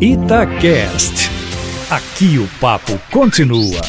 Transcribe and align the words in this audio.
Itacast. 0.00 1.28
Aqui 1.90 2.38
o 2.38 2.46
papo 2.60 2.92
continua. 3.10 3.80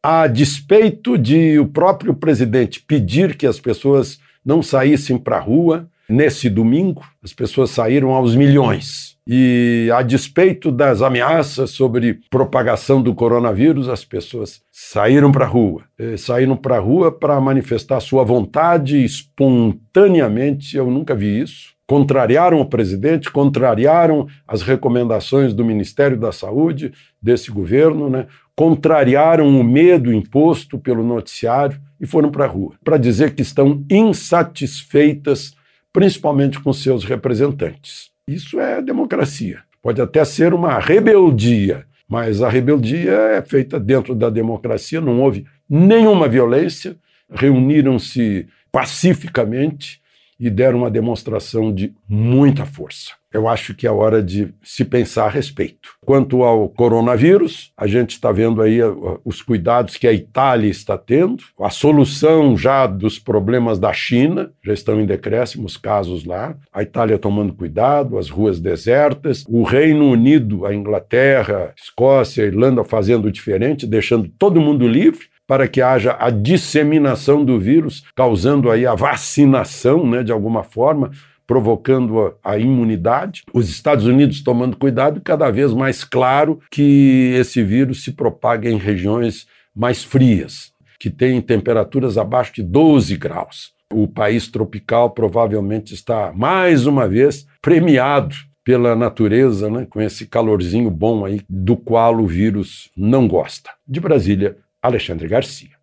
A 0.00 0.28
despeito 0.28 1.18
de 1.18 1.58
o 1.58 1.66
próprio 1.66 2.14
presidente 2.14 2.80
pedir 2.80 3.36
que 3.36 3.44
as 3.44 3.58
pessoas 3.58 4.20
não 4.46 4.62
saíssem 4.62 5.18
para 5.18 5.38
a 5.38 5.40
rua, 5.40 5.88
nesse 6.08 6.48
domingo, 6.48 7.02
as 7.20 7.32
pessoas 7.32 7.70
saíram 7.70 8.10
aos 8.10 8.36
milhões. 8.36 9.16
E 9.26 9.90
a 9.92 10.02
despeito 10.02 10.70
das 10.70 11.02
ameaças 11.02 11.70
sobre 11.70 12.20
propagação 12.30 13.02
do 13.02 13.12
coronavírus, 13.12 13.88
as 13.88 14.04
pessoas 14.04 14.62
saíram 14.70 15.32
para 15.32 15.46
a 15.46 15.48
rua. 15.48 15.82
E 15.98 16.16
saíram 16.16 16.56
para 16.56 16.76
a 16.76 16.80
rua 16.80 17.10
para 17.10 17.40
manifestar 17.40 17.98
sua 17.98 18.22
vontade 18.22 19.04
espontaneamente. 19.04 20.76
Eu 20.76 20.88
nunca 20.92 21.12
vi 21.12 21.40
isso 21.40 21.73
contrariaram 21.86 22.60
o 22.60 22.66
presidente, 22.66 23.30
contrariaram 23.30 24.26
as 24.46 24.62
recomendações 24.62 25.52
do 25.52 25.64
Ministério 25.64 26.16
da 26.18 26.32
Saúde, 26.32 26.92
desse 27.20 27.50
governo, 27.50 28.08
né? 28.08 28.26
contrariaram 28.56 29.48
o 29.48 29.64
medo 29.64 30.12
imposto 30.12 30.78
pelo 30.78 31.02
noticiário 31.02 31.80
e 32.00 32.06
foram 32.06 32.30
para 32.30 32.44
a 32.44 32.48
rua 32.48 32.74
para 32.82 32.96
dizer 32.96 33.34
que 33.34 33.42
estão 33.42 33.84
insatisfeitas, 33.90 35.54
principalmente 35.92 36.60
com 36.60 36.72
seus 36.72 37.04
representantes. 37.04 38.10
Isso 38.26 38.58
é 38.58 38.80
democracia. 38.80 39.60
Pode 39.82 40.00
até 40.00 40.24
ser 40.24 40.54
uma 40.54 40.78
rebeldia, 40.78 41.84
mas 42.08 42.40
a 42.40 42.48
rebeldia 42.48 43.12
é 43.12 43.42
feita 43.42 43.78
dentro 43.78 44.14
da 44.14 44.30
democracia, 44.30 45.00
não 45.00 45.20
houve 45.20 45.44
nenhuma 45.68 46.28
violência, 46.28 46.96
reuniram-se 47.30 48.46
pacificamente 48.72 50.00
e 50.38 50.50
deram 50.50 50.78
uma 50.78 50.90
demonstração 50.90 51.72
de 51.72 51.94
muita 52.08 52.64
força. 52.64 53.12
Eu 53.34 53.48
acho 53.48 53.74
que 53.74 53.84
é 53.84 53.90
hora 53.90 54.22
de 54.22 54.54
se 54.62 54.84
pensar 54.84 55.24
a 55.24 55.28
respeito. 55.28 55.88
Quanto 56.06 56.44
ao 56.44 56.68
coronavírus, 56.68 57.72
a 57.76 57.84
gente 57.84 58.10
está 58.10 58.30
vendo 58.30 58.62
aí 58.62 58.80
uh, 58.80 59.20
os 59.24 59.42
cuidados 59.42 59.96
que 59.96 60.06
a 60.06 60.12
Itália 60.12 60.70
está 60.70 60.96
tendo, 60.96 61.42
a 61.60 61.68
solução 61.68 62.56
já 62.56 62.86
dos 62.86 63.18
problemas 63.18 63.80
da 63.80 63.92
China, 63.92 64.52
já 64.64 64.72
estão 64.72 65.00
em 65.00 65.06
decréscimo 65.06 65.66
os 65.66 65.76
casos 65.76 66.24
lá, 66.24 66.56
a 66.72 66.80
Itália 66.84 67.18
tomando 67.18 67.52
cuidado, 67.52 68.18
as 68.18 68.30
ruas 68.30 68.60
desertas, 68.60 69.44
o 69.48 69.64
Reino 69.64 70.08
Unido, 70.08 70.64
a 70.64 70.72
Inglaterra, 70.72 71.74
Escócia, 71.76 72.44
Irlanda 72.44 72.84
fazendo 72.84 73.32
diferente, 73.32 73.84
deixando 73.84 74.28
todo 74.38 74.60
mundo 74.60 74.86
livre, 74.86 75.33
para 75.46 75.68
que 75.68 75.82
haja 75.82 76.16
a 76.18 76.30
disseminação 76.30 77.44
do 77.44 77.58
vírus, 77.58 78.04
causando 78.14 78.70
aí 78.70 78.86
a 78.86 78.94
vacinação, 78.94 80.06
né, 80.06 80.22
de 80.22 80.32
alguma 80.32 80.62
forma, 80.62 81.10
provocando 81.46 82.34
a, 82.42 82.58
imunidade. 82.58 83.42
Os 83.52 83.68
Estados 83.68 84.06
Unidos 84.06 84.42
tomando 84.42 84.76
cuidado, 84.76 85.20
cada 85.20 85.50
vez 85.50 85.72
mais 85.72 86.02
claro 86.04 86.60
que 86.70 87.34
esse 87.38 87.62
vírus 87.62 88.02
se 88.02 88.12
propaga 88.12 88.70
em 88.70 88.78
regiões 88.78 89.46
mais 89.74 90.02
frias, 90.02 90.72
que 90.98 91.10
têm 91.10 91.40
temperaturas 91.40 92.16
abaixo 92.16 92.54
de 92.54 92.62
12 92.62 93.16
graus. 93.16 93.72
O 93.92 94.08
país 94.08 94.48
tropical 94.48 95.10
provavelmente 95.10 95.92
está 95.92 96.32
mais 96.32 96.86
uma 96.86 97.06
vez 97.06 97.46
premiado 97.60 98.34
pela 98.64 98.96
natureza, 98.96 99.70
né, 99.70 99.86
com 99.88 100.00
esse 100.00 100.26
calorzinho 100.26 100.90
bom 100.90 101.26
aí, 101.26 101.42
do 101.48 101.76
qual 101.76 102.18
o 102.18 102.26
vírus 102.26 102.90
não 102.96 103.28
gosta. 103.28 103.70
De 103.86 104.00
Brasília, 104.00 104.56
Alexandre 104.84 105.26
Garcia. 105.26 105.73